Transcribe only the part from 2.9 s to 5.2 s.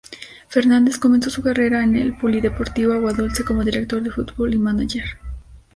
Aguadulce, como director de fútbol y manager.